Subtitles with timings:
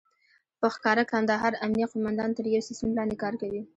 [0.59, 3.61] په ښکاره د کندهار امنيه قوماندان تر يو سيستم لاندې کار کوي.